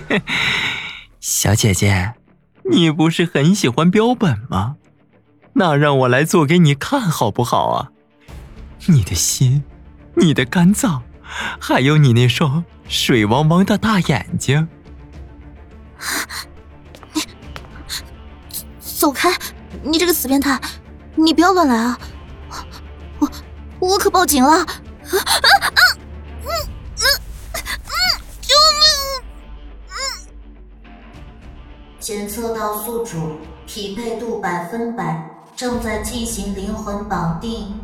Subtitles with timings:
[1.20, 2.14] 小姐姐，
[2.70, 4.76] 你不是很喜欢标本吗？
[5.54, 7.90] 那让我来做给你看好不好啊？
[8.86, 9.62] 你的心，
[10.14, 11.02] 你的肝脏，
[11.60, 14.68] 还有你那双水汪汪的大眼睛。
[17.14, 17.22] 你
[18.80, 19.30] 走开！
[19.82, 20.60] 你这个死变态，
[21.16, 21.98] 你不要乱来啊！
[23.18, 23.30] 我
[23.80, 24.58] 我可报警了！
[24.58, 24.66] 啊
[25.60, 25.71] 啊
[32.02, 35.24] 检测到宿主匹配度百分百，
[35.54, 37.78] 正在进行灵魂绑定。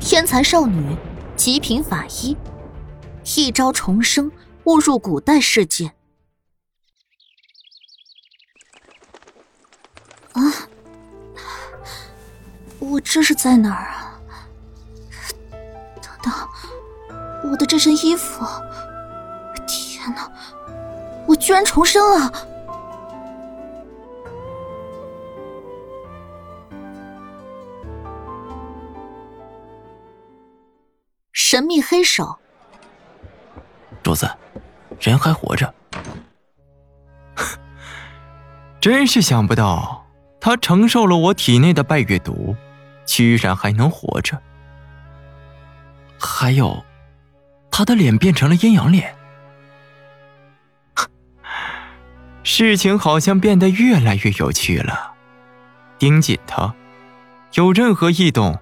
[0.00, 0.96] 天才少女，
[1.36, 2.36] 极品法医，
[3.36, 4.32] 一朝重生，
[4.64, 5.92] 误入古代世界。
[10.32, 10.42] 啊！
[12.80, 14.18] 我这是在哪儿啊？
[16.02, 16.34] 等等，
[17.48, 18.44] 我的这身衣服！
[21.42, 22.32] 居然重生了！
[31.32, 32.38] 神秘黑手，
[34.04, 34.30] 主子，
[35.00, 35.74] 人还活着。
[38.80, 40.06] 真是想不到，
[40.40, 42.54] 他承受了我体内的拜月毒，
[43.04, 44.40] 居然还能活着。
[46.20, 46.84] 还有，
[47.68, 49.12] 他的脸变成了阴阳脸。
[52.44, 55.12] 事情好像变得越来越有趣了。
[55.98, 56.74] 盯紧他，
[57.54, 58.58] 有任何异动，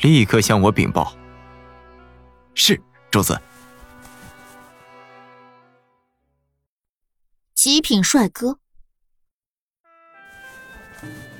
[0.00, 1.14] 立刻向我禀报。
[2.54, 3.40] 是，主子。
[7.54, 8.58] 极品帅哥。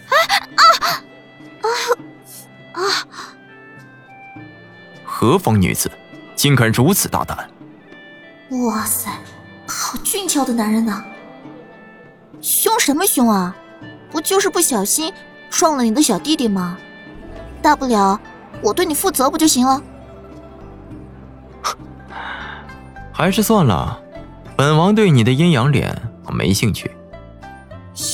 [0.09, 0.15] 啊
[0.57, 0.65] 啊
[2.75, 2.83] 啊！
[5.05, 5.91] 何方女子，
[6.37, 7.51] 竟敢如此大胆？
[8.51, 9.11] 哇塞，
[9.67, 11.03] 好俊俏的男人呐！
[12.41, 13.55] 凶什么凶啊？
[14.11, 15.13] 不就是不小心
[15.51, 16.79] 撞了你的小弟弟吗？
[17.61, 18.19] 大不了
[18.63, 19.83] 我对你负责不就行了？
[23.13, 24.01] 还是算了，
[24.57, 26.01] 本王对你的阴阳脸
[26.33, 26.91] 没兴趣。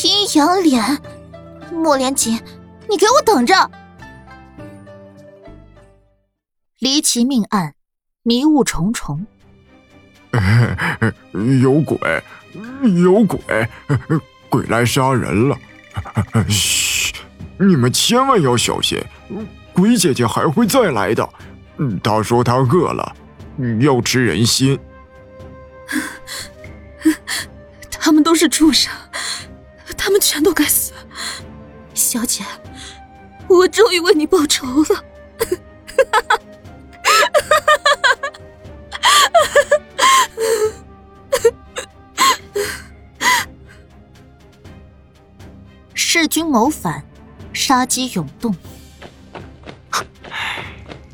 [0.03, 0.83] 阴阳脸。
[1.73, 2.41] 莫连锦，
[2.89, 3.71] 你给我等着！
[6.79, 7.75] 离奇命案，
[8.23, 9.27] 迷雾重重。
[11.63, 11.99] 有鬼，
[13.03, 13.69] 有鬼，
[14.49, 15.59] 鬼来杀人了！
[16.49, 17.15] 嘘，
[17.59, 19.03] 你们千万要小心，
[19.73, 21.29] 鬼姐姐还会再来的。
[22.03, 23.17] 她说她饿了，
[23.81, 24.79] 要吃人心。
[27.91, 28.93] 他们都是畜生，
[29.97, 30.93] 他们全都该死。
[31.95, 32.45] 小姐，
[33.49, 35.05] 我终于为你报仇了！
[45.95, 47.05] 弑君谋反，
[47.53, 48.55] 杀机涌动。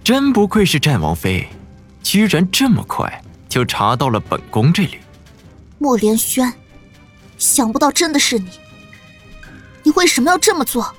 [0.03, 1.49] 真不愧是战王妃，
[2.03, 4.99] 居然这么快就查到了本宫这里。
[5.79, 6.53] 莫连轩，
[7.39, 8.51] 想不到真的是你。
[9.83, 10.95] 你为什么要这么做？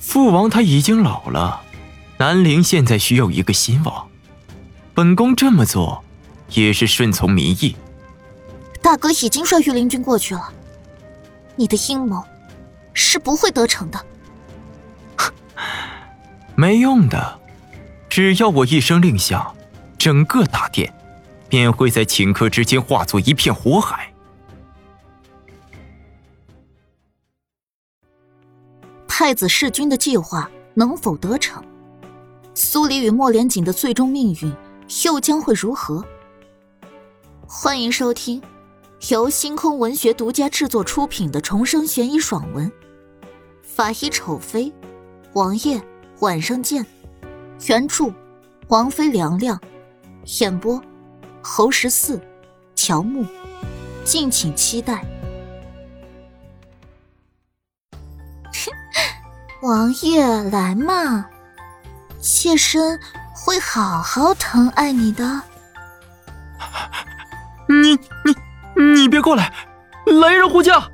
[0.00, 1.60] 父王他已经老了，
[2.18, 4.08] 南陵现在需要一个新王，
[4.94, 6.02] 本宫这么做
[6.50, 7.76] 也是顺从民意。
[8.82, 10.52] 大哥已经率御林军过去了，
[11.60, 12.24] 你的阴谋
[12.94, 14.06] 是不会得逞的。
[16.56, 17.38] 没用的，
[18.08, 19.52] 只要我一声令下，
[19.98, 20.90] 整个大殿
[21.50, 24.10] 便会在顷刻之间化作一片火海。
[29.06, 31.62] 太子弑君的计划能否得逞？
[32.54, 34.50] 苏黎与莫连锦的最终命运
[35.04, 36.02] 又将会如何？
[37.46, 38.40] 欢迎收听
[39.08, 42.70] 由星空文学独家制作出品的重生悬疑爽文
[43.62, 44.66] 《法医丑妃》，
[45.32, 45.80] 王爷
[46.20, 46.84] 晚上见。
[47.66, 48.12] 原著：
[48.68, 49.58] 王妃凉凉，
[50.38, 50.80] 演播：
[51.40, 52.20] 侯十四、
[52.76, 53.24] 乔木。
[54.04, 55.02] 敬请期待。
[59.62, 61.26] 王爷来嘛，
[62.20, 63.00] 妾身
[63.34, 65.42] 会好好疼爱你的。
[67.68, 67.96] 你
[69.30, 69.52] 过来，
[70.20, 70.90] 来人护驾！